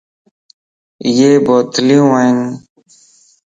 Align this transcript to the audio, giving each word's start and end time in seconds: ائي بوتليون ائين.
ائي 1.05 1.29
بوتليون 1.45 2.09
ائين. 2.19 2.37